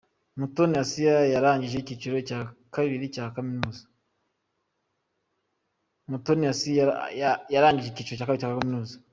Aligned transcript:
Mutoni 0.39 0.75
Assiah 0.83 1.19
yarangije 1.33 1.75
icyiciro 1.79 2.17
cya 2.29 2.39
kabiri 2.73 3.05
cya 3.15 3.25
Kaminuza. 3.35 3.81